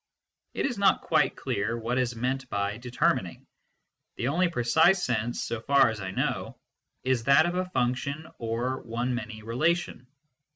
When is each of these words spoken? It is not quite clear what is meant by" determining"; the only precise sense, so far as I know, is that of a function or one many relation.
It 0.55 0.65
is 0.65 0.79
not 0.79 1.03
quite 1.03 1.35
clear 1.35 1.77
what 1.77 1.99
is 1.99 2.15
meant 2.15 2.49
by" 2.49 2.77
determining"; 2.79 3.45
the 4.17 4.29
only 4.29 4.47
precise 4.49 5.03
sense, 5.03 5.43
so 5.43 5.61
far 5.61 5.91
as 5.91 6.01
I 6.01 6.09
know, 6.09 6.57
is 7.03 7.25
that 7.25 7.45
of 7.45 7.53
a 7.53 7.65
function 7.69 8.27
or 8.39 8.79
one 8.81 9.13
many 9.13 9.43
relation. 9.43 10.07